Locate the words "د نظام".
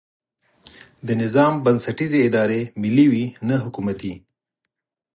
1.07-1.53